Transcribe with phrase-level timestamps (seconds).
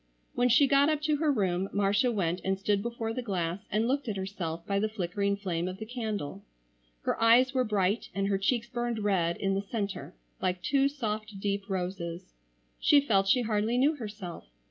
[0.33, 3.87] When she got up to her room Marcia went and stood before the glass and
[3.87, 6.41] looked at herself by the flickering flame of the candle.
[7.03, 11.39] Her eyes were bright and her cheeks burned red in the centre like two soft
[11.39, 12.33] deep roses.
[12.79, 14.47] She felt she hardly knew herself.